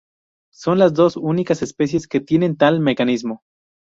Son 0.51 0.79
las 0.79 0.95
dos 0.95 1.15
únicas 1.15 1.61
especies 1.61 2.07
que 2.07 2.21
tienen 2.21 2.57
tal 2.57 2.79
mecanismo. 2.79 3.43